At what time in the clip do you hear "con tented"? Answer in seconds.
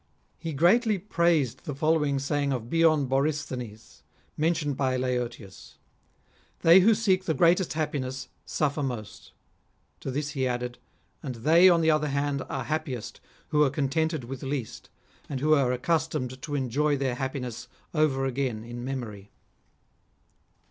13.69-14.23